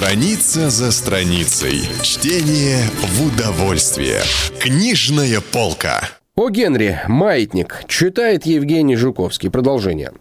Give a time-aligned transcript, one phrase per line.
[0.00, 1.82] Страница за страницей.
[2.02, 4.22] Чтение в удовольствие.
[4.58, 6.08] Книжная полка.
[6.36, 9.50] О Генри, маятник, читает Евгений Жуковский.
[9.50, 10.12] Продолжение.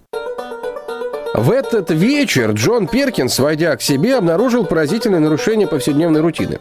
[1.40, 6.60] В этот вечер Джон Перкинс, войдя к себе, обнаружил поразительное нарушение повседневной рутины.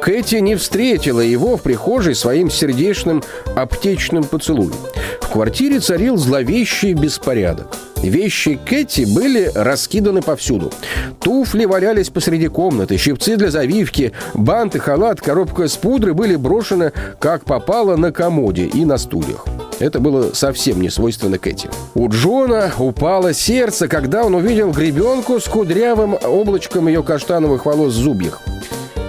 [0.00, 3.24] Кэти не встретила его в прихожей своим сердечным
[3.56, 4.76] аптечным поцелуем.
[5.20, 7.66] В квартире царил зловещий беспорядок.
[7.96, 10.70] Вещи Кэти были раскиданы повсюду.
[11.18, 16.92] Туфли валялись посреди комнаты, щипцы для завивки, бант и халат, коробка с пудрой были брошены,
[17.18, 19.46] как попало, на комоде и на стульях.
[19.82, 21.68] Это было совсем не свойственно Кэти.
[21.96, 27.96] У Джона упало сердце, когда он увидел гребенку с кудрявым облачком ее каштановых волос в
[27.96, 28.40] зубьях.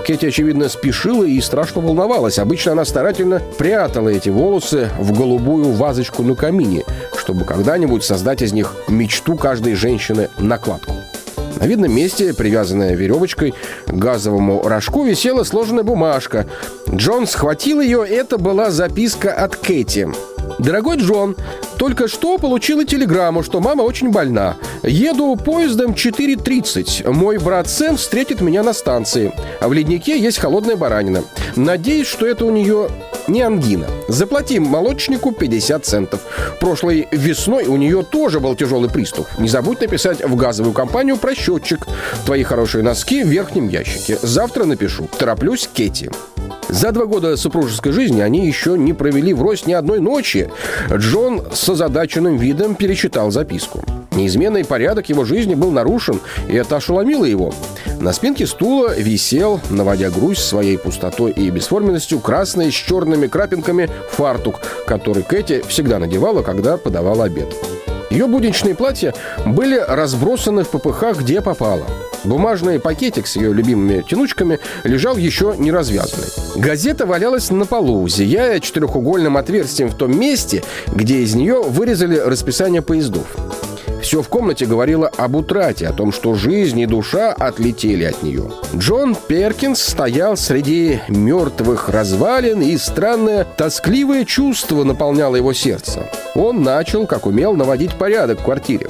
[0.03, 2.39] Кэти, очевидно, спешила и страшно волновалась.
[2.39, 6.85] Обычно она старательно прятала эти волосы в голубую вазочку на камине,
[7.15, 10.93] чтобы когда-нибудь создать из них мечту каждой женщины накладку.
[11.61, 13.53] На видном месте, привязанная веревочкой
[13.85, 16.47] к газовому рожку, висела сложенная бумажка.
[16.89, 20.09] Джон схватил ее, это была записка от Кэти.
[20.59, 21.35] Дорогой Джон,
[21.77, 24.57] только что получила телеграмму, что мама очень больна.
[24.83, 27.11] Еду поездом 4.30.
[27.11, 29.33] Мой брат Сэм встретит меня на станции.
[29.59, 31.23] А в леднике есть холодная баранина.
[31.55, 32.89] Надеюсь, что это у нее
[33.27, 33.87] не ангина.
[34.07, 36.21] Заплатим молочнику 50 центов.
[36.59, 39.27] Прошлой весной у нее тоже был тяжелый приступ.
[39.37, 41.87] Не забудь написать в газовую компанию про счетчик.
[42.25, 44.17] Твои хорошие носки в верхнем ящике.
[44.21, 45.07] Завтра напишу.
[45.17, 46.09] Тороплюсь, Кетти.
[46.69, 50.49] За два года супружеской жизни они еще не провели врозь ни одной ночи.
[50.91, 53.83] Джон с озадаченным видом перечитал записку.
[54.15, 57.53] Неизменный порядок его жизни был нарушен, и это ошеломило его.
[57.99, 64.61] На спинке стула висел, наводя грусть своей пустотой и бесформенностью, красный с черными крапинками фартук,
[64.85, 67.55] который Кэти всегда надевала, когда подавала обед.
[68.13, 69.11] Ее будничные платья
[69.43, 71.81] были разбросаны в попыхах, где попало.
[72.23, 76.27] Бумажный пакетик с ее любимыми тянучками лежал еще не развязанный.
[76.55, 82.83] Газета валялась на полу, зияя четырехугольным отверстием в том месте, где из нее вырезали расписание
[82.83, 83.25] поездов.
[84.03, 88.51] Все в комнате говорило об утрате, о том, что жизнь и душа отлетели от нее.
[88.75, 96.09] Джон Перкинс стоял среди мертвых развалин, и странное тоскливое чувство наполняло его сердце.
[96.35, 98.87] Он начал, как умел, наводить порядок в квартире.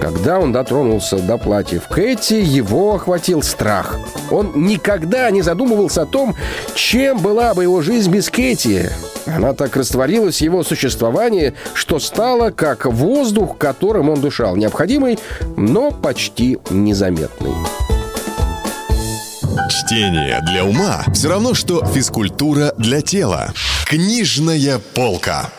[0.00, 3.98] Когда он дотронулся до платьев Кэти, его охватил страх.
[4.30, 6.34] Он никогда не задумывался о том,
[6.74, 8.90] чем была бы его жизнь без Кэти.
[9.26, 15.18] Она так растворилась в его существовании, что стала как воздух, которым он дышал, необходимый,
[15.56, 17.54] но почти незаметный.
[19.68, 23.52] Чтение для ума все равно, что физкультура для тела.
[23.86, 25.50] Книжная полка.